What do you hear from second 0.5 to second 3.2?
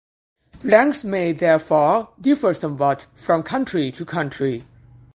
Ranks may, therefore, differ somewhat